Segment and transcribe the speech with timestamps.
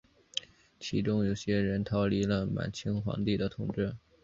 [0.79, 3.95] 其中有些人逃离了满清皇帝的统治。